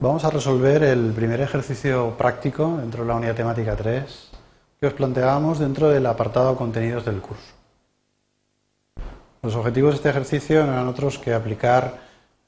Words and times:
Vamos 0.00 0.24
a 0.24 0.30
resolver 0.30 0.84
el 0.84 1.12
primer 1.12 1.40
ejercicio 1.40 2.16
práctico 2.16 2.76
dentro 2.76 3.02
de 3.02 3.08
la 3.08 3.16
unidad 3.16 3.34
temática 3.34 3.74
3 3.74 4.30
que 4.78 4.86
os 4.86 4.92
planteábamos 4.92 5.58
dentro 5.58 5.90
del 5.90 6.06
apartado 6.06 6.54
contenidos 6.54 7.04
del 7.04 7.20
curso. 7.20 7.52
Los 9.42 9.56
objetivos 9.56 9.90
de 9.90 9.96
este 9.96 10.10
ejercicio 10.10 10.64
no 10.64 10.72
eran 10.74 10.86
otros 10.86 11.18
que 11.18 11.34
aplicar 11.34 11.98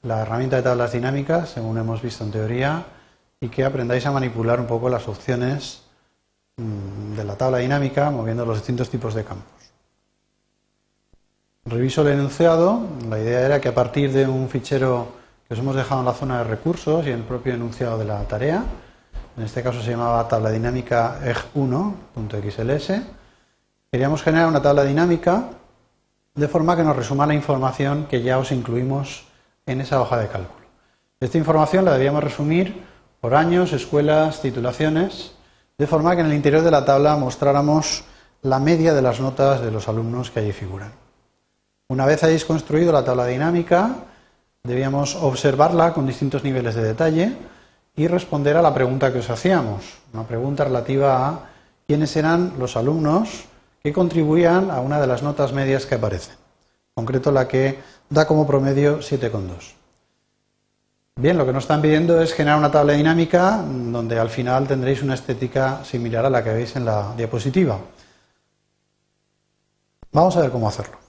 la 0.01 0.21
herramienta 0.21 0.55
de 0.55 0.61
tablas 0.61 0.93
dinámicas, 0.93 1.49
según 1.49 1.77
hemos 1.77 2.01
visto 2.01 2.23
en 2.23 2.31
teoría, 2.31 2.85
y 3.41 3.49
que 3.49 3.65
aprendáis 3.65 4.05
a 4.05 4.13
manipular 4.13 4.61
un 4.61 4.67
poco 4.67 4.87
las 4.87 5.09
opciones 5.09 5.81
mm, 6.55 7.17
de 7.17 7.23
la 7.25 7.35
tabla 7.35 7.57
dinámica 7.57 8.11
moviendo 8.11 8.45
los 8.45 8.59
distintos 8.59 8.89
tipos 8.89 9.13
de 9.13 9.25
campos. 9.25 9.73
Reviso 11.65 12.03
el 12.03 12.13
enunciado. 12.13 12.79
La 13.09 13.19
idea 13.19 13.41
era 13.41 13.59
que 13.59 13.67
a 13.67 13.75
partir 13.75 14.13
de 14.13 14.25
un 14.25 14.47
fichero 14.47 15.20
os 15.51 15.59
hemos 15.59 15.75
dejado 15.75 15.99
en 15.99 16.05
la 16.05 16.13
zona 16.13 16.37
de 16.37 16.43
recursos 16.45 17.05
y 17.05 17.09
en 17.09 17.19
el 17.19 17.23
propio 17.23 17.53
enunciado 17.53 17.97
de 17.97 18.05
la 18.05 18.23
tarea. 18.23 18.63
En 19.35 19.43
este 19.43 19.61
caso 19.61 19.81
se 19.81 19.91
llamaba 19.91 20.25
tabla 20.29 20.49
dinámica 20.49 21.19
eg1.xls. 21.25 23.01
Queríamos 23.91 24.23
generar 24.23 24.47
una 24.47 24.61
tabla 24.61 24.85
dinámica 24.85 25.49
de 26.35 26.47
forma 26.47 26.77
que 26.77 26.83
nos 26.83 26.95
resuma 26.95 27.27
la 27.27 27.33
información 27.33 28.05
que 28.05 28.21
ya 28.21 28.37
os 28.37 28.53
incluimos 28.53 29.25
en 29.65 29.81
esa 29.81 30.01
hoja 30.01 30.17
de 30.19 30.29
cálculo. 30.29 30.65
Esta 31.19 31.37
información 31.37 31.83
la 31.83 31.93
debíamos 31.93 32.23
resumir 32.23 32.85
por 33.19 33.35
años, 33.35 33.73
escuelas, 33.73 34.41
titulaciones, 34.41 35.33
de 35.77 35.85
forma 35.85 36.15
que 36.15 36.21
en 36.21 36.27
el 36.27 36.33
interior 36.33 36.61
de 36.61 36.71
la 36.71 36.85
tabla 36.85 37.17
mostráramos 37.17 38.05
la 38.41 38.59
media 38.59 38.93
de 38.93 39.01
las 39.01 39.19
notas 39.19 39.59
de 39.59 39.71
los 39.71 39.89
alumnos 39.89 40.31
que 40.31 40.39
allí 40.39 40.53
figuran. 40.53 40.93
Una 41.89 42.05
vez 42.05 42.23
hayáis 42.23 42.45
construido 42.45 42.93
la 42.93 43.03
tabla 43.03 43.25
dinámica, 43.25 44.05
Debíamos 44.63 45.15
observarla 45.15 45.91
con 45.93 46.05
distintos 46.05 46.43
niveles 46.43 46.75
de 46.75 46.83
detalle 46.83 47.35
y 47.95 48.07
responder 48.07 48.55
a 48.57 48.61
la 48.61 48.73
pregunta 48.73 49.11
que 49.11 49.19
os 49.19 49.29
hacíamos, 49.29 49.97
una 50.13 50.27
pregunta 50.27 50.63
relativa 50.63 51.27
a 51.27 51.39
quiénes 51.87 52.15
eran 52.15 52.53
los 52.59 52.77
alumnos 52.77 53.45
que 53.81 53.91
contribuían 53.91 54.69
a 54.69 54.79
una 54.79 55.01
de 55.01 55.07
las 55.07 55.23
notas 55.23 55.51
medias 55.51 55.87
que 55.87 55.95
aparecen, 55.95 56.35
en 56.35 56.93
concreto 56.93 57.31
la 57.31 57.47
que 57.47 57.79
da 58.09 58.27
como 58.27 58.45
promedio 58.45 58.99
7,2. 58.99 59.73
Bien, 61.15 61.37
lo 61.37 61.45
que 61.45 61.53
nos 61.53 61.63
están 61.63 61.81
pidiendo 61.81 62.21
es 62.21 62.33
generar 62.33 62.59
una 62.59 62.71
tabla 62.71 62.93
dinámica 62.93 63.63
donde 63.65 64.19
al 64.19 64.29
final 64.29 64.67
tendréis 64.67 65.01
una 65.01 65.15
estética 65.15 65.83
similar 65.83 66.25
a 66.25 66.29
la 66.29 66.43
que 66.43 66.53
veis 66.53 66.75
en 66.75 66.85
la 66.85 67.13
diapositiva. 67.17 67.79
Vamos 70.11 70.37
a 70.37 70.41
ver 70.41 70.51
cómo 70.51 70.67
hacerlo. 70.67 71.00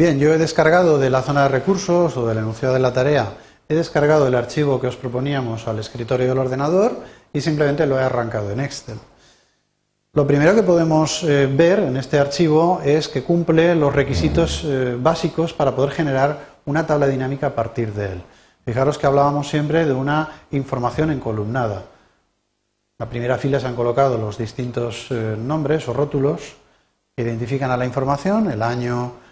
Bien, 0.00 0.18
yo 0.18 0.32
he 0.32 0.38
descargado 0.38 0.98
de 0.98 1.10
la 1.10 1.20
zona 1.20 1.42
de 1.42 1.50
recursos 1.50 2.16
o 2.16 2.26
del 2.26 2.38
enunciado 2.38 2.72
de 2.72 2.80
la 2.80 2.94
tarea, 2.94 3.34
he 3.68 3.74
descargado 3.74 4.26
el 4.26 4.34
archivo 4.34 4.80
que 4.80 4.86
os 4.86 4.96
proponíamos 4.96 5.68
al 5.68 5.78
escritorio 5.78 6.26
del 6.26 6.38
ordenador 6.38 7.00
y 7.34 7.42
simplemente 7.42 7.84
lo 7.84 8.00
he 8.00 8.02
arrancado 8.02 8.50
en 8.50 8.60
Excel. 8.60 8.98
Lo 10.14 10.26
primero 10.26 10.54
que 10.54 10.62
podemos 10.62 11.22
eh, 11.24 11.46
ver 11.46 11.80
en 11.80 11.98
este 11.98 12.18
archivo 12.18 12.80
es 12.82 13.08
que 13.08 13.22
cumple 13.22 13.74
los 13.74 13.94
requisitos 13.94 14.62
eh, 14.64 14.96
básicos 14.98 15.52
para 15.52 15.76
poder 15.76 15.90
generar 15.90 16.46
una 16.64 16.86
tabla 16.86 17.06
dinámica 17.06 17.48
a 17.48 17.54
partir 17.54 17.92
de 17.92 18.12
él. 18.12 18.22
Fijaros 18.64 18.96
que 18.96 19.06
hablábamos 19.06 19.50
siempre 19.50 19.84
de 19.84 19.92
una 19.92 20.46
información 20.52 21.10
encolumnada. 21.10 21.76
En 21.76 23.00
la 23.00 23.10
primera 23.10 23.36
fila 23.36 23.60
se 23.60 23.66
han 23.66 23.76
colocado 23.76 24.16
los 24.16 24.38
distintos 24.38 25.08
eh, 25.10 25.36
nombres 25.38 25.86
o 25.88 25.92
rótulos 25.92 26.56
que 27.14 27.22
identifican 27.22 27.70
a 27.70 27.76
la 27.76 27.84
información, 27.84 28.50
el 28.50 28.62
año, 28.62 29.28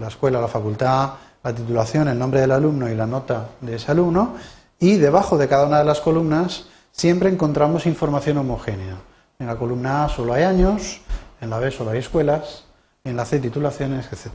la 0.00 0.08
escuela, 0.08 0.40
la 0.40 0.48
facultad, 0.48 1.10
la 1.42 1.54
titulación, 1.54 2.08
el 2.08 2.18
nombre 2.18 2.40
del 2.40 2.52
alumno 2.52 2.88
y 2.88 2.94
la 2.94 3.06
nota 3.06 3.48
de 3.60 3.76
ese 3.76 3.90
alumno, 3.90 4.36
y 4.78 4.96
debajo 4.96 5.38
de 5.38 5.48
cada 5.48 5.66
una 5.66 5.78
de 5.78 5.84
las 5.84 6.00
columnas 6.00 6.66
siempre 6.92 7.28
encontramos 7.28 7.86
información 7.86 8.38
homogénea. 8.38 8.96
En 9.38 9.46
la 9.46 9.56
columna 9.56 10.04
A 10.04 10.08
solo 10.08 10.34
hay 10.34 10.42
años, 10.42 11.00
en 11.40 11.50
la 11.50 11.58
B 11.58 11.70
solo 11.70 11.90
hay 11.90 11.98
escuelas, 11.98 12.64
en 13.04 13.16
la 13.16 13.24
C 13.24 13.38
titulaciones, 13.38 14.06
etc. 14.12 14.34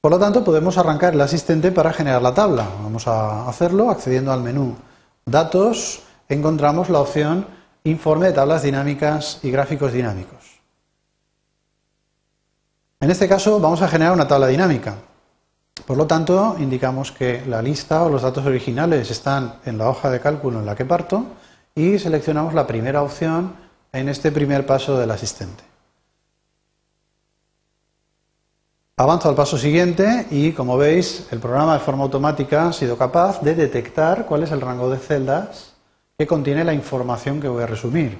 Por 0.00 0.10
lo 0.10 0.18
tanto, 0.18 0.42
podemos 0.42 0.78
arrancar 0.78 1.14
el 1.14 1.20
asistente 1.20 1.70
para 1.70 1.92
generar 1.92 2.22
la 2.22 2.34
tabla. 2.34 2.66
Vamos 2.82 3.06
a 3.06 3.48
hacerlo 3.48 3.90
accediendo 3.90 4.32
al 4.32 4.42
menú 4.42 4.74
Datos, 5.24 6.02
encontramos 6.28 6.90
la 6.90 6.98
opción 6.98 7.46
Informe 7.84 8.26
de 8.26 8.32
tablas 8.32 8.62
dinámicas 8.62 9.40
y 9.42 9.50
gráficos 9.50 9.92
dinámicos. 9.92 10.51
En 13.02 13.10
este 13.10 13.28
caso 13.28 13.58
vamos 13.58 13.82
a 13.82 13.88
generar 13.88 14.12
una 14.12 14.28
tabla 14.28 14.46
dinámica. 14.46 14.94
Por 15.88 15.96
lo 15.96 16.06
tanto, 16.06 16.54
indicamos 16.60 17.10
que 17.10 17.44
la 17.48 17.60
lista 17.60 18.04
o 18.04 18.08
los 18.08 18.22
datos 18.22 18.46
originales 18.46 19.10
están 19.10 19.56
en 19.64 19.76
la 19.76 19.88
hoja 19.88 20.08
de 20.08 20.20
cálculo 20.20 20.60
en 20.60 20.66
la 20.66 20.76
que 20.76 20.84
parto 20.84 21.24
y 21.74 21.98
seleccionamos 21.98 22.54
la 22.54 22.64
primera 22.64 23.02
opción 23.02 23.54
en 23.92 24.08
este 24.08 24.30
primer 24.30 24.66
paso 24.66 24.96
del 24.96 25.10
asistente. 25.10 25.64
Avanzo 28.98 29.30
al 29.30 29.34
paso 29.34 29.58
siguiente 29.58 30.28
y, 30.30 30.52
como 30.52 30.78
veis, 30.78 31.26
el 31.32 31.40
programa 31.40 31.74
de 31.74 31.80
forma 31.80 32.04
automática 32.04 32.68
ha 32.68 32.72
sido 32.72 32.96
capaz 32.96 33.42
de 33.42 33.56
detectar 33.56 34.26
cuál 34.26 34.44
es 34.44 34.52
el 34.52 34.60
rango 34.60 34.88
de 34.88 34.98
celdas 34.98 35.72
que 36.16 36.28
contiene 36.28 36.62
la 36.62 36.72
información 36.72 37.40
que 37.40 37.48
voy 37.48 37.64
a 37.64 37.66
resumir. 37.66 38.16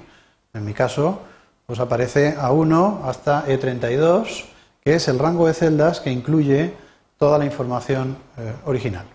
En 0.53 0.65
mi 0.65 0.73
caso, 0.73 1.21
pues 1.65 1.79
aparece 1.79 2.35
A1 2.35 3.05
hasta 3.05 3.45
E32 3.45 4.51
que 4.83 4.95
es 4.95 5.07
el 5.07 5.19
rango 5.19 5.47
de 5.47 5.53
celdas 5.53 5.99
que 6.01 6.11
incluye 6.11 6.73
toda 7.17 7.37
la 7.37 7.45
información 7.45 8.17
eh, 8.37 8.53
original. 8.65 9.05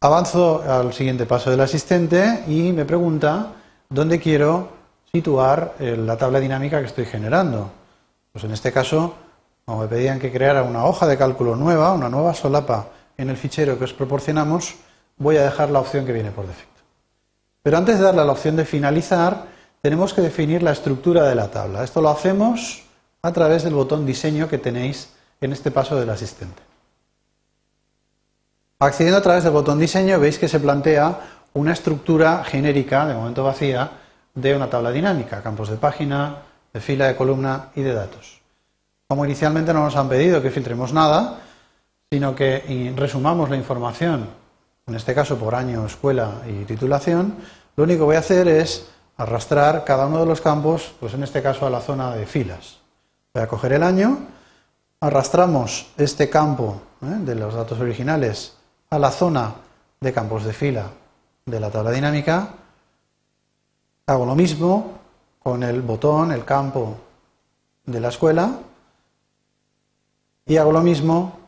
Avanzo 0.00 0.62
al 0.66 0.94
siguiente 0.94 1.26
paso 1.26 1.50
del 1.50 1.60
asistente 1.60 2.44
y 2.48 2.72
me 2.72 2.86
pregunta 2.86 3.52
dónde 3.90 4.18
quiero 4.18 4.70
situar 5.12 5.74
eh, 5.78 5.94
la 5.96 6.16
tabla 6.16 6.40
dinámica 6.40 6.80
que 6.80 6.86
estoy 6.86 7.04
generando. 7.04 7.70
Pues 8.32 8.44
en 8.44 8.52
este 8.52 8.72
caso, 8.72 9.14
como 9.66 9.82
me 9.82 9.88
pedían 9.88 10.18
que 10.18 10.32
creara 10.32 10.62
una 10.62 10.86
hoja 10.86 11.06
de 11.06 11.18
cálculo 11.18 11.56
nueva, 11.56 11.92
una 11.92 12.08
nueva 12.08 12.32
solapa 12.32 12.88
en 13.18 13.28
el 13.28 13.36
fichero 13.36 13.76
que 13.78 13.84
os 13.84 13.92
proporcionamos, 13.92 14.76
voy 15.18 15.36
a 15.36 15.42
dejar 15.42 15.68
la 15.68 15.80
opción 15.80 16.06
que 16.06 16.14
viene 16.14 16.30
por 16.30 16.46
defecto. 16.46 16.80
Pero 17.62 17.76
antes 17.76 17.98
de 17.98 18.04
darle 18.04 18.24
la 18.24 18.32
opción 18.32 18.56
de 18.56 18.64
finalizar, 18.64 19.44
tenemos 19.82 20.12
que 20.12 20.20
definir 20.20 20.62
la 20.62 20.72
estructura 20.72 21.24
de 21.28 21.34
la 21.34 21.50
tabla. 21.50 21.82
Esto 21.84 22.00
lo 22.00 22.10
hacemos 22.10 22.82
a 23.22 23.32
través 23.32 23.64
del 23.64 23.74
botón 23.74 24.06
diseño 24.06 24.48
que 24.48 24.58
tenéis 24.58 25.10
en 25.40 25.52
este 25.52 25.70
paso 25.70 25.96
del 25.96 26.10
asistente. 26.10 26.62
Accediendo 28.78 29.18
a 29.18 29.22
través 29.22 29.44
del 29.44 29.52
botón 29.52 29.78
diseño 29.78 30.20
veis 30.20 30.38
que 30.38 30.48
se 30.48 30.60
plantea 30.60 31.20
una 31.54 31.72
estructura 31.72 32.44
genérica, 32.44 33.06
de 33.06 33.14
momento 33.14 33.44
vacía, 33.44 33.90
de 34.34 34.54
una 34.54 34.70
tabla 34.70 34.90
dinámica, 34.90 35.42
campos 35.42 35.68
de 35.68 35.76
página, 35.76 36.36
de 36.72 36.80
fila, 36.80 37.06
de 37.06 37.16
columna 37.16 37.70
y 37.74 37.82
de 37.82 37.92
datos. 37.92 38.40
Como 39.08 39.24
inicialmente 39.24 39.74
no 39.74 39.84
nos 39.84 39.96
han 39.96 40.08
pedido 40.08 40.40
que 40.40 40.50
filtremos 40.50 40.92
nada, 40.92 41.40
sino 42.10 42.34
que 42.34 42.92
resumamos 42.96 43.50
la 43.50 43.56
información, 43.56 44.28
en 44.86 44.94
este 44.94 45.14
caso 45.14 45.36
por 45.36 45.54
año, 45.54 45.84
escuela 45.84 46.42
y 46.46 46.64
titulación, 46.64 47.36
lo 47.76 47.84
único 47.84 48.00
que 48.00 48.04
voy 48.04 48.16
a 48.16 48.20
hacer 48.20 48.48
es 48.48 48.86
arrastrar 49.20 49.84
cada 49.84 50.06
uno 50.06 50.20
de 50.20 50.26
los 50.26 50.40
campos, 50.40 50.94
pues 50.98 51.12
en 51.12 51.22
este 51.22 51.42
caso 51.42 51.66
a 51.66 51.70
la 51.70 51.82
zona 51.82 52.16
de 52.16 52.24
filas. 52.24 52.78
Voy 53.34 53.42
a 53.42 53.48
coger 53.48 53.74
el 53.74 53.82
año, 53.82 54.18
arrastramos 54.98 55.92
este 55.98 56.30
campo 56.30 56.80
¿eh? 57.02 57.18
de 57.20 57.34
los 57.34 57.52
datos 57.52 57.78
originales 57.80 58.56
a 58.88 58.98
la 58.98 59.10
zona 59.10 59.56
de 60.00 60.12
campos 60.14 60.44
de 60.44 60.54
fila 60.54 60.86
de 61.44 61.60
la 61.60 61.70
tabla 61.70 61.90
dinámica, 61.90 62.54
hago 64.06 64.24
lo 64.24 64.34
mismo 64.34 64.98
con 65.38 65.64
el 65.64 65.82
botón, 65.82 66.32
el 66.32 66.46
campo 66.46 66.96
de 67.84 68.00
la 68.00 68.08
escuela, 68.08 68.58
y 70.46 70.56
hago 70.56 70.72
lo 70.72 70.80
mismo 70.80 71.40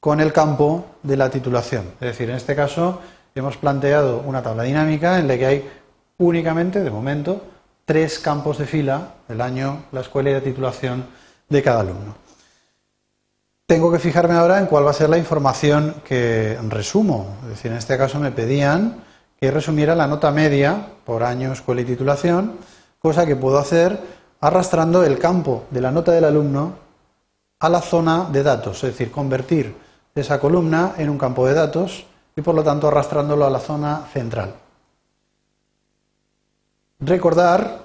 con 0.00 0.20
el 0.20 0.32
campo 0.32 0.84
de 1.04 1.16
la 1.16 1.30
titulación. 1.30 1.84
Es 2.00 2.08
decir, 2.08 2.28
en 2.28 2.36
este 2.36 2.56
caso 2.56 3.00
hemos 3.36 3.56
planteado 3.56 4.18
una 4.26 4.42
tabla 4.42 4.64
dinámica 4.64 5.20
en 5.20 5.28
la 5.28 5.38
que 5.38 5.46
hay 5.46 5.70
únicamente, 6.18 6.80
de 6.80 6.90
momento, 6.90 7.42
tres 7.84 8.18
campos 8.18 8.58
de 8.58 8.66
fila, 8.66 9.14
el 9.28 9.40
año, 9.40 9.84
la 9.92 10.00
escuela 10.00 10.30
y 10.30 10.34
la 10.34 10.40
titulación 10.40 11.06
de 11.48 11.62
cada 11.62 11.80
alumno. 11.80 12.14
Tengo 13.66 13.90
que 13.90 13.98
fijarme 13.98 14.34
ahora 14.34 14.58
en 14.58 14.66
cuál 14.66 14.86
va 14.86 14.90
a 14.90 14.94
ser 14.94 15.08
la 15.08 15.18
información 15.18 15.96
que 16.04 16.58
resumo. 16.68 17.36
Es 17.44 17.48
decir, 17.50 17.70
en 17.70 17.78
este 17.78 17.96
caso 17.96 18.20
me 18.20 18.30
pedían 18.30 19.02
que 19.40 19.50
resumiera 19.50 19.94
la 19.94 20.06
nota 20.06 20.30
media 20.30 20.86
por 21.04 21.22
año, 21.22 21.52
escuela 21.52 21.80
y 21.80 21.84
titulación, 21.84 22.58
cosa 22.98 23.26
que 23.26 23.36
puedo 23.36 23.58
hacer 23.58 23.98
arrastrando 24.40 25.04
el 25.04 25.18
campo 25.18 25.64
de 25.70 25.80
la 25.80 25.90
nota 25.90 26.12
del 26.12 26.24
alumno 26.24 26.74
a 27.58 27.68
la 27.70 27.80
zona 27.80 28.28
de 28.30 28.42
datos, 28.42 28.84
es 28.84 28.90
decir, 28.90 29.10
convertir 29.10 29.74
esa 30.14 30.38
columna 30.38 30.92
en 30.98 31.08
un 31.08 31.18
campo 31.18 31.46
de 31.46 31.54
datos 31.54 32.04
y 32.36 32.42
por 32.42 32.54
lo 32.54 32.62
tanto 32.62 32.88
arrastrándolo 32.88 33.46
a 33.46 33.50
la 33.50 33.58
zona 33.58 34.06
central. 34.12 34.54
Recordar 37.06 37.84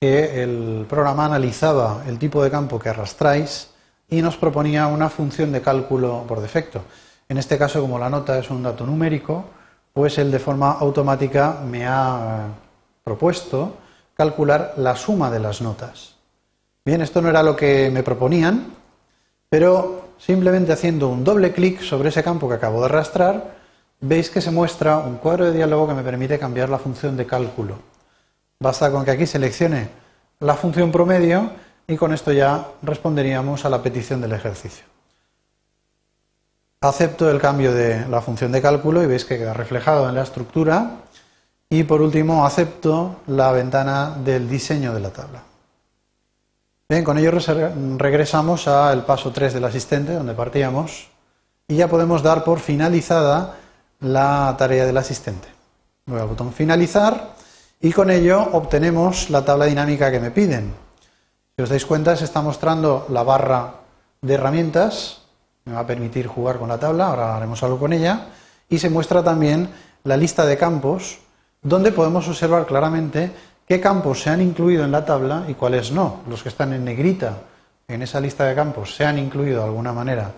que 0.00 0.42
el 0.42 0.84
programa 0.88 1.26
analizaba 1.26 2.02
el 2.08 2.18
tipo 2.18 2.42
de 2.42 2.50
campo 2.50 2.76
que 2.76 2.88
arrastráis 2.88 3.68
y 4.08 4.20
nos 4.20 4.36
proponía 4.36 4.88
una 4.88 5.08
función 5.08 5.52
de 5.52 5.62
cálculo 5.62 6.24
por 6.26 6.40
defecto. 6.40 6.82
En 7.28 7.38
este 7.38 7.56
caso, 7.56 7.80
como 7.80 8.00
la 8.00 8.10
nota 8.10 8.36
es 8.36 8.50
un 8.50 8.64
dato 8.64 8.84
numérico, 8.84 9.44
pues 9.92 10.18
él 10.18 10.32
de 10.32 10.40
forma 10.40 10.72
automática 10.72 11.60
me 11.70 11.86
ha 11.86 12.48
propuesto 13.04 13.76
calcular 14.16 14.74
la 14.76 14.96
suma 14.96 15.30
de 15.30 15.38
las 15.38 15.60
notas. 15.60 16.16
Bien, 16.84 17.02
esto 17.02 17.22
no 17.22 17.28
era 17.28 17.44
lo 17.44 17.54
que 17.54 17.90
me 17.92 18.02
proponían, 18.02 18.72
pero 19.48 20.08
simplemente 20.18 20.72
haciendo 20.72 21.08
un 21.10 21.22
doble 21.22 21.52
clic 21.52 21.80
sobre 21.80 22.08
ese 22.08 22.24
campo 22.24 22.48
que 22.48 22.54
acabo 22.54 22.80
de 22.80 22.86
arrastrar, 22.86 23.54
veis 24.00 24.30
que 24.30 24.40
se 24.40 24.50
muestra 24.50 24.98
un 24.98 25.18
cuadro 25.18 25.44
de 25.44 25.52
diálogo 25.52 25.86
que 25.86 25.94
me 25.94 26.02
permite 26.02 26.40
cambiar 26.40 26.68
la 26.68 26.78
función 26.78 27.16
de 27.16 27.24
cálculo. 27.24 27.95
Basta 28.58 28.90
con 28.90 29.04
que 29.04 29.10
aquí 29.10 29.26
seleccione 29.26 29.88
la 30.40 30.54
función 30.54 30.90
promedio 30.90 31.50
y 31.86 31.96
con 31.96 32.12
esto 32.12 32.32
ya 32.32 32.66
responderíamos 32.82 33.64
a 33.64 33.70
la 33.70 33.82
petición 33.82 34.20
del 34.20 34.32
ejercicio. 34.32 34.84
Acepto 36.80 37.30
el 37.30 37.40
cambio 37.40 37.72
de 37.72 38.06
la 38.08 38.20
función 38.20 38.52
de 38.52 38.62
cálculo 38.62 39.02
y 39.02 39.06
veis 39.06 39.24
que 39.24 39.38
queda 39.38 39.54
reflejado 39.54 40.08
en 40.08 40.14
la 40.14 40.22
estructura. 40.22 41.02
Y 41.68 41.82
por 41.82 42.00
último, 42.00 42.46
acepto 42.46 43.16
la 43.26 43.50
ventana 43.50 44.16
del 44.24 44.48
diseño 44.48 44.94
de 44.94 45.00
la 45.00 45.10
tabla. 45.10 45.42
Bien, 46.88 47.02
con 47.02 47.18
ello 47.18 47.32
regresamos 47.98 48.68
al 48.68 49.04
paso 49.04 49.32
3 49.32 49.54
del 49.54 49.64
asistente, 49.64 50.12
donde 50.12 50.34
partíamos, 50.34 51.08
y 51.66 51.74
ya 51.74 51.88
podemos 51.88 52.22
dar 52.22 52.44
por 52.44 52.60
finalizada 52.60 53.56
la 53.98 54.54
tarea 54.56 54.86
del 54.86 54.96
asistente. 54.96 55.48
Voy 56.06 56.20
al 56.20 56.28
botón 56.28 56.52
finalizar 56.52 57.35
y 57.80 57.92
con 57.92 58.10
ello 58.10 58.48
obtenemos 58.52 59.30
la 59.30 59.44
tabla 59.44 59.66
dinámica 59.66 60.10
que 60.10 60.20
me 60.20 60.30
piden. 60.30 60.74
Si 61.56 61.62
os 61.62 61.68
dais 61.68 61.86
cuenta, 61.86 62.16
se 62.16 62.24
está 62.24 62.42
mostrando 62.42 63.06
la 63.08 63.22
barra 63.22 63.74
de 64.20 64.34
herramientas, 64.34 65.22
me 65.64 65.74
va 65.74 65.80
a 65.80 65.86
permitir 65.86 66.26
jugar 66.26 66.58
con 66.58 66.68
la 66.68 66.78
tabla, 66.78 67.08
ahora 67.08 67.36
haremos 67.36 67.62
algo 67.62 67.78
con 67.78 67.92
ella, 67.92 68.28
y 68.68 68.78
se 68.78 68.90
muestra 68.90 69.22
también 69.22 69.70
la 70.04 70.16
lista 70.16 70.46
de 70.46 70.56
campos, 70.56 71.18
donde 71.62 71.92
podemos 71.92 72.28
observar 72.28 72.66
claramente 72.66 73.32
qué 73.66 73.80
campos 73.80 74.22
se 74.22 74.30
han 74.30 74.40
incluido 74.40 74.84
en 74.84 74.92
la 74.92 75.04
tabla 75.04 75.44
y 75.48 75.54
cuáles 75.54 75.92
no. 75.92 76.20
Los 76.28 76.42
que 76.42 76.48
están 76.48 76.72
en 76.72 76.84
negrita 76.84 77.38
en 77.88 78.02
esa 78.02 78.20
lista 78.20 78.44
de 78.44 78.54
campos 78.54 78.94
se 78.94 79.04
han 79.04 79.18
incluido 79.18 79.58
de 79.58 79.64
alguna 79.66 79.92
manera 79.92 80.32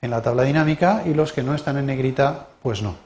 en 0.00 0.10
la 0.10 0.22
tabla 0.22 0.42
dinámica 0.42 1.02
y 1.06 1.14
los 1.14 1.32
que 1.32 1.42
no 1.42 1.54
están 1.54 1.78
en 1.78 1.86
negrita, 1.86 2.46
pues 2.62 2.82
no. 2.82 2.96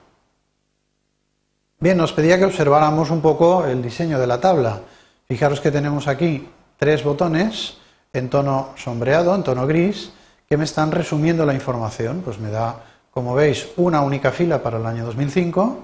Bien, 1.81 1.97
nos 1.97 2.13
pedía 2.13 2.39
que 2.41 2.45
observáramos 2.45 3.09
un 3.11 3.21
poco 3.21 3.65
el 3.65 3.81
diseño 3.81 4.19
de 4.19 4.27
la 4.27 4.41
tabla. 4.41 4.81
Fijaros 5.29 5.61
que 5.61 5.71
tenemos 5.71 6.09
aquí 6.09 6.49
tres 6.77 7.05
botones 7.05 7.77
en 8.13 8.29
tono 8.29 8.71
sombreado, 8.75 9.33
en 9.33 9.45
tono 9.45 9.65
gris, 9.65 10.11
que 10.49 10.57
me 10.57 10.65
están 10.65 10.91
resumiendo 10.91 11.47
la 11.47 11.55
información. 11.55 12.23
Pues 12.25 12.41
me 12.41 12.51
da, 12.51 12.83
como 13.13 13.33
veis, 13.33 13.69
una 13.77 14.01
única 14.01 14.33
fila 14.33 14.61
para 14.61 14.79
el 14.79 14.87
año 14.87 15.05
2005. 15.07 15.79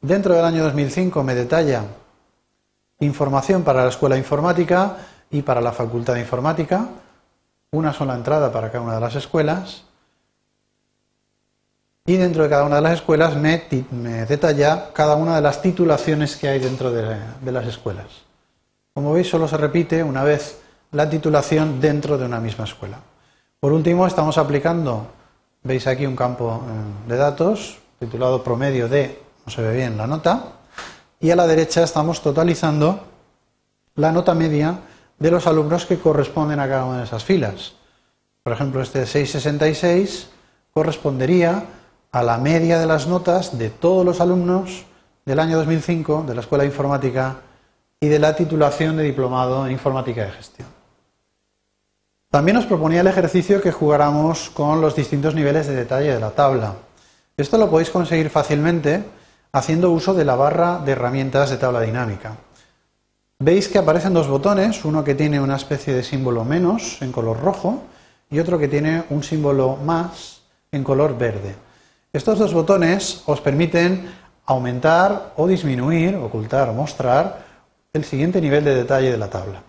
Dentro 0.00 0.34
del 0.34 0.44
año 0.44 0.64
2005 0.64 1.22
me 1.22 1.36
detalla 1.36 1.84
información 2.98 3.62
para 3.62 3.84
la 3.84 3.90
escuela 3.90 4.18
informática 4.18 4.96
y 5.30 5.42
para 5.42 5.60
la 5.60 5.70
facultad 5.70 6.14
de 6.14 6.20
informática, 6.20 6.88
una 7.70 7.92
sola 7.92 8.16
entrada 8.16 8.50
para 8.50 8.72
cada 8.72 8.82
una 8.82 8.94
de 8.96 9.00
las 9.00 9.14
escuelas. 9.14 9.84
Y 12.08 12.16
dentro 12.16 12.42
de 12.42 12.48
cada 12.48 12.64
una 12.64 12.76
de 12.76 12.80
las 12.80 12.94
escuelas 12.94 13.36
me, 13.36 13.66
detalla 14.26 14.94
cada 14.94 15.14
una 15.14 15.36
de 15.36 15.42
las 15.42 15.60
titulaciones 15.60 16.36
que 16.36 16.48
hay 16.48 16.58
dentro 16.58 16.90
de, 16.90 17.18
de 17.42 17.52
las 17.52 17.66
escuelas. 17.66 18.06
Como 18.94 19.12
veis, 19.12 19.28
solo 19.28 19.46
se 19.46 19.58
repite 19.58 20.02
una 20.02 20.24
vez 20.24 20.58
la 20.92 21.10
titulación 21.10 21.82
dentro 21.82 22.16
de 22.16 22.24
una 22.24 22.40
misma 22.40 22.64
escuela. 22.64 22.96
Por 23.60 23.74
último, 23.74 24.06
estamos 24.06 24.38
aplicando, 24.38 25.06
veis 25.62 25.86
aquí 25.86 26.06
un 26.06 26.16
campo 26.16 26.64
eh, 26.64 27.08
de 27.10 27.16
datos 27.18 27.76
titulado 27.98 28.42
promedio 28.42 28.88
de, 28.88 29.20
no 29.44 29.52
se 29.52 29.60
ve 29.60 29.76
bien 29.76 29.98
la 29.98 30.06
nota, 30.06 30.52
y 31.20 31.30
a 31.30 31.36
la 31.36 31.46
derecha 31.46 31.82
estamos 31.82 32.22
totalizando 32.22 33.00
la 33.96 34.12
nota 34.12 34.32
media 34.32 34.78
de 35.18 35.30
los 35.30 35.46
alumnos 35.46 35.84
que 35.84 35.98
corresponden 35.98 36.58
a 36.58 36.68
cada 36.70 36.86
una 36.86 36.98
de 37.00 37.04
esas 37.04 37.22
filas. 37.22 37.74
Por 38.42 38.54
ejemplo, 38.54 38.80
este 38.80 39.04
666 39.04 40.30
correspondería 40.72 41.64
a 42.18 42.22
la 42.24 42.36
media 42.36 42.80
de 42.80 42.86
las 42.86 43.06
notas 43.06 43.58
de 43.58 43.70
todos 43.70 44.04
los 44.04 44.20
alumnos 44.20 44.84
del 45.24 45.38
año 45.38 45.56
2005 45.58 46.24
de 46.26 46.34
la 46.34 46.40
Escuela 46.40 46.62
de 46.62 46.70
Informática 46.70 47.36
y 48.00 48.08
de 48.08 48.18
la 48.18 48.34
titulación 48.34 48.96
de 48.96 49.04
diplomado 49.04 49.64
en 49.64 49.70
Informática 49.70 50.24
de 50.24 50.32
Gestión. 50.32 50.66
También 52.28 52.56
nos 52.56 52.66
proponía 52.66 53.02
el 53.02 53.06
ejercicio 53.06 53.62
que 53.62 53.70
jugáramos 53.70 54.50
con 54.50 54.80
los 54.80 54.96
distintos 54.96 55.36
niveles 55.36 55.68
de 55.68 55.76
detalle 55.76 56.12
de 56.12 56.18
la 56.18 56.32
tabla. 56.32 56.74
Esto 57.36 57.56
lo 57.56 57.70
podéis 57.70 57.90
conseguir 57.90 58.30
fácilmente 58.30 59.04
haciendo 59.52 59.92
uso 59.92 60.12
de 60.12 60.24
la 60.24 60.34
barra 60.34 60.80
de 60.80 60.90
herramientas 60.90 61.50
de 61.50 61.56
tabla 61.56 61.82
dinámica. 61.82 62.36
Veis 63.38 63.68
que 63.68 63.78
aparecen 63.78 64.12
dos 64.12 64.26
botones, 64.26 64.84
uno 64.84 65.04
que 65.04 65.14
tiene 65.14 65.38
una 65.38 65.54
especie 65.54 65.94
de 65.94 66.02
símbolo 66.02 66.44
menos 66.44 67.00
en 67.00 67.12
color 67.12 67.40
rojo 67.40 67.84
y 68.28 68.40
otro 68.40 68.58
que 68.58 68.66
tiene 68.66 69.04
un 69.10 69.22
símbolo 69.22 69.76
más 69.76 70.42
en 70.72 70.82
color 70.82 71.16
verde. 71.16 71.67
Estos 72.10 72.38
dos 72.38 72.54
botones 72.54 73.20
os 73.28 73.44
permiten 73.44 74.08
aumentar 74.48 75.36
o 75.36 75.44
disminuir, 75.44 76.16
ocultar 76.16 76.70
o 76.70 76.72
mostrar 76.72 77.44
el 77.92 78.04
siguiente 78.04 78.40
nivel 78.40 78.64
de 78.64 78.74
detalle 78.74 79.12
de 79.12 79.20
la 79.20 79.28
tabla. 79.28 79.60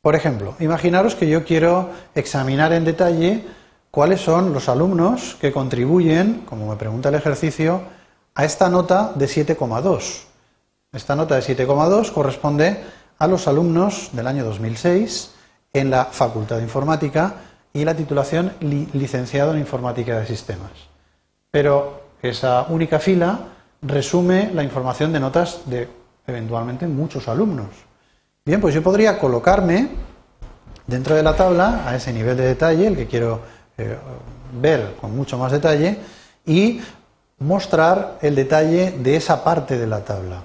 Por 0.00 0.14
ejemplo, 0.14 0.56
imaginaros 0.60 1.14
que 1.14 1.28
yo 1.28 1.44
quiero 1.44 1.90
examinar 2.14 2.72
en 2.72 2.86
detalle 2.86 3.44
cuáles 3.90 4.22
son 4.22 4.54
los 4.54 4.70
alumnos 4.70 5.36
que 5.38 5.52
contribuyen, 5.52 6.46
como 6.48 6.68
me 6.68 6.76
pregunta 6.76 7.10
el 7.10 7.16
ejercicio, 7.16 7.82
a 8.34 8.46
esta 8.46 8.70
nota 8.70 9.12
de 9.14 9.26
7,2. 9.26 10.24
Esta 10.90 11.14
nota 11.14 11.34
de 11.34 11.42
7,2 11.42 12.12
corresponde 12.12 12.82
a 13.18 13.26
los 13.26 13.46
alumnos 13.46 14.08
del 14.12 14.26
año 14.26 14.42
2006 14.42 15.34
en 15.74 15.90
la 15.90 16.06
Facultad 16.06 16.56
de 16.56 16.62
Informática 16.62 17.34
y 17.74 17.84
la 17.84 17.94
titulación 17.94 18.54
licenciado 18.60 19.52
en 19.52 19.60
Informática 19.60 20.18
de 20.18 20.26
Sistemas. 20.26 20.93
Pero 21.54 22.00
esa 22.20 22.66
única 22.68 22.98
fila 22.98 23.38
resume 23.80 24.50
la 24.52 24.64
información 24.64 25.12
de 25.12 25.20
notas 25.20 25.60
de 25.66 25.88
eventualmente 26.26 26.88
muchos 26.88 27.28
alumnos. 27.28 27.68
Bien, 28.44 28.60
pues 28.60 28.74
yo 28.74 28.82
podría 28.82 29.20
colocarme 29.20 29.88
dentro 30.84 31.14
de 31.14 31.22
la 31.22 31.36
tabla 31.36 31.84
a 31.86 31.94
ese 31.94 32.12
nivel 32.12 32.36
de 32.36 32.46
detalle, 32.46 32.88
el 32.88 32.96
que 32.96 33.06
quiero 33.06 33.38
eh, 33.78 33.96
ver 34.60 34.96
con 35.00 35.14
mucho 35.14 35.38
más 35.38 35.52
detalle, 35.52 35.96
y 36.44 36.80
mostrar 37.38 38.18
el 38.20 38.34
detalle 38.34 38.90
de 38.90 39.14
esa 39.14 39.44
parte 39.44 39.78
de 39.78 39.86
la 39.86 40.04
tabla. 40.04 40.42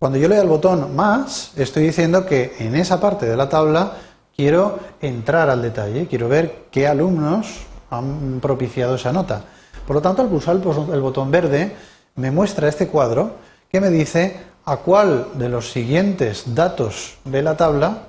Cuando 0.00 0.18
yo 0.18 0.26
le 0.26 0.34
doy 0.34 0.42
al 0.42 0.48
botón 0.48 0.96
más, 0.96 1.52
estoy 1.56 1.84
diciendo 1.84 2.26
que 2.26 2.56
en 2.58 2.74
esa 2.74 3.00
parte 3.00 3.26
de 3.26 3.36
la 3.36 3.48
tabla 3.48 3.92
quiero 4.34 4.80
entrar 5.00 5.48
al 5.48 5.62
detalle, 5.62 6.08
quiero 6.08 6.28
ver 6.28 6.64
qué 6.72 6.88
alumnos 6.88 7.66
han 7.90 8.40
propiciado 8.40 8.96
esa 8.96 9.12
nota. 9.12 9.44
Por 9.86 9.96
lo 9.96 10.02
tanto, 10.02 10.22
al 10.22 10.28
pulsar 10.28 10.56
el 10.56 11.00
botón 11.00 11.30
verde, 11.30 11.76
me 12.16 12.30
muestra 12.30 12.68
este 12.68 12.88
cuadro 12.88 13.36
que 13.70 13.80
me 13.80 13.90
dice 13.90 14.40
a 14.64 14.78
cuál 14.78 15.28
de 15.34 15.48
los 15.48 15.70
siguientes 15.70 16.54
datos 16.54 17.18
de 17.24 17.42
la 17.42 17.56
tabla 17.56 18.02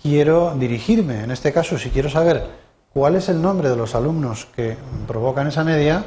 quiero 0.00 0.54
dirigirme. 0.54 1.24
En 1.24 1.30
este 1.30 1.52
caso, 1.52 1.78
si 1.78 1.90
quiero 1.90 2.08
saber 2.08 2.46
cuál 2.92 3.16
es 3.16 3.28
el 3.28 3.42
nombre 3.42 3.68
de 3.68 3.76
los 3.76 3.94
alumnos 3.94 4.46
que 4.56 4.76
provocan 5.06 5.48
esa 5.48 5.64
media, 5.64 6.04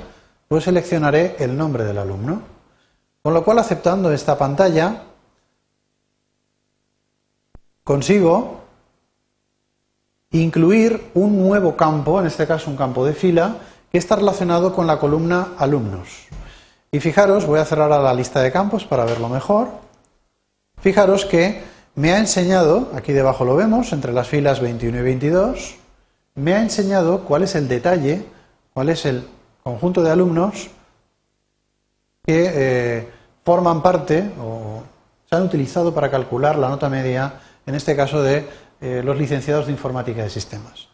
pues 0.48 0.63
seleccionaré 0.63 1.36
el 1.39 1.55
nombre 1.55 1.84
del 1.84 2.00
alumno. 2.00 2.41
Con 3.22 3.34
lo 3.34 3.43
cual, 3.43 3.60
aceptando 3.60 4.12
esta 4.12 4.38
pantalla, 4.38 5.03
consigo 7.84 8.62
incluir 10.31 11.09
un 11.15 11.38
nuevo 11.38 11.75
campo, 11.75 12.19
en 12.19 12.27
este 12.27 12.45
caso 12.45 12.69
un 12.69 12.77
campo 12.77 13.05
de 13.05 13.13
fila, 13.13 13.57
que 13.91 13.98
está 13.98 14.15
relacionado 14.15 14.74
con 14.74 14.86
la 14.86 15.00
columna 15.00 15.50
alumnos. 15.57 16.27
Y 16.91 17.00
fijaros, 17.00 17.45
voy 17.45 17.59
a 17.59 17.65
cerrar 17.65 17.89
la 17.89 18.13
lista 18.13 18.41
de 18.41 18.51
campos 18.51 18.86
para 18.86 19.05
verlo 19.05 19.29
mejor. 19.29 19.69
Fijaros 20.81 21.25
que 21.25 21.63
me 21.95 22.13
ha 22.13 22.19
enseñado, 22.19 22.89
aquí 22.95 23.13
debajo 23.13 23.45
lo 23.45 23.55
vemos, 23.55 23.91
entre 23.93 24.13
las 24.13 24.27
filas 24.27 24.59
21 24.59 25.00
y 25.00 25.01
22, 25.01 25.75
me 26.36 26.53
ha 26.53 26.62
enseñado 26.62 27.25
cuál 27.25 27.43
es 27.43 27.55
el 27.55 27.67
detalle, 27.67 28.25
cuál 28.74 28.89
es 28.89 29.05
el 29.05 29.27
conjunto 29.63 30.01
de 30.03 30.12
alumnos 30.12 30.69
que 32.24 32.51
eh, 32.53 33.09
forman 33.43 33.81
parte 33.81 34.31
o 34.39 34.83
se 35.27 35.36
han 35.36 35.43
utilizado 35.43 35.93
para 35.93 36.09
calcular 36.09 36.57
la 36.57 36.69
nota 36.69 36.89
media, 36.89 37.33
en 37.65 37.75
este 37.75 37.95
caso 37.95 38.21
de 38.21 38.48
eh, 38.81 39.01
los 39.03 39.17
licenciados 39.17 39.65
de 39.65 39.71
informática 39.71 40.24
de 40.24 40.29
sistemas. 40.29 40.88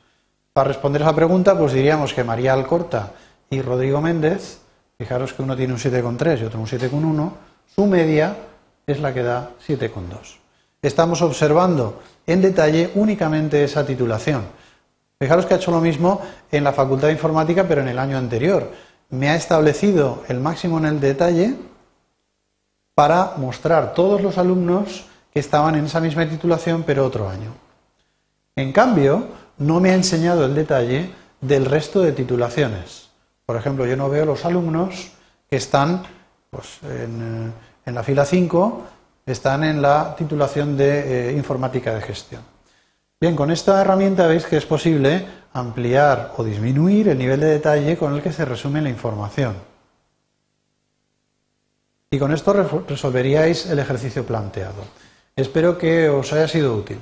Para 0.54 0.70
responder 0.70 1.01
a 1.01 1.06
esa 1.06 1.15
pregunta, 1.15 1.58
pues 1.58 1.74
diríamos 1.74 2.13
que 2.13 2.24
María 2.24 2.54
Alcorta 2.54 3.12
y 3.50 3.62
Rodrigo 3.62 4.01
Méndez 4.01 4.60
Fijaros 4.98 5.34
que 5.34 5.44
uno 5.44 5.58
tiene 5.58 5.74
un 5.74 5.80
7,3 5.80 6.42
y 6.42 6.46
otro 6.46 6.60
un 6.60 6.68
7,1, 6.68 7.32
Su 7.75 7.86
media 7.86 8.36
es 8.88 9.00
la 9.01 9.13
que 9.13 9.24
da 9.24 9.51
7,2. 9.68 10.38
Estamos 10.82 11.22
observando 11.22 12.01
en 12.25 12.42
detalle 12.42 12.92
únicamente 12.96 13.63
esa 13.63 13.86
titulación. 13.86 14.44
Fijaros 15.20 15.46
que 15.46 15.54
ha 15.54 15.58
hecho 15.58 15.72
lo 15.72 15.82
mismo 15.82 16.22
en 16.51 16.63
la 16.63 16.72
Facultad 16.72 17.08
de 17.08 17.13
Informática, 17.13 17.65
pero 17.68 17.82
en 17.82 17.89
el 17.89 18.00
año 18.00 18.18
anterior. 18.18 18.72
Me 19.10 19.30
ha 19.30 19.36
establecido 19.36 20.24
el 20.30 20.39
máximo 20.39 20.77
en 20.77 20.86
el 20.86 21.00
detalle 21.00 21.56
para 22.94 23.34
mostrar 23.38 23.94
todos 23.94 24.22
los 24.22 24.38
alumnos 24.38 25.06
que 25.34 25.39
estaban 25.39 25.75
en 25.75 25.86
esa 25.86 26.00
misma 26.00 26.27
titulación, 26.27 26.84
pero 26.84 27.06
otro 27.06 27.27
año. 27.27 27.64
En 28.56 28.72
cambio, 28.72 29.28
no 29.58 29.82
me 29.82 29.92
ha 29.92 29.96
enseñado 29.96 30.46
el 30.46 30.56
detalle 30.56 31.10
del 31.42 31.66
resto 31.66 32.02
de 32.02 32.14
titulaciones. 32.14 33.10
Por 33.46 33.58
ejemplo, 33.58 33.86
yo 33.86 33.98
no 33.98 34.10
veo 34.10 34.26
los 34.26 34.46
alumnos 34.46 35.12
que 35.50 35.58
están 35.58 36.04
pues, 36.50 36.80
en, 36.84 37.54
la 37.86 38.04
fila 38.04 38.26
5 38.26 38.84
están 39.26 39.64
en 39.64 39.82
la 39.82 40.16
titulación 40.16 40.78
de 40.78 41.30
eh, 41.30 41.34
informática 41.34 41.94
de 41.94 42.02
gestión. 42.02 42.42
Bien, 43.20 43.36
con 43.36 43.52
esta 43.52 43.82
herramienta 43.82 44.28
veis 44.28 44.46
que 44.46 44.58
es 44.58 44.66
posible 44.66 45.26
ampliar 45.54 46.34
o 46.38 46.44
disminuir 46.44 47.10
el 47.10 47.18
nivel 47.18 47.40
de 47.40 47.48
detalle 47.48 47.98
con 47.98 48.14
el 48.14 48.22
que 48.22 48.32
se 48.32 48.46
resume 48.46 48.82
la 48.82 48.90
información. 48.90 49.56
Y 52.10 52.20
con 52.20 52.32
esto 52.32 52.54
resolveríais 52.88 53.66
el 53.66 53.80
ejercicio 53.80 54.26
planteado. 54.26 54.84
Espero 55.36 55.78
que 55.78 56.08
os 56.08 56.32
haya 56.32 56.48
sido 56.48 56.76
útil. 56.76 57.00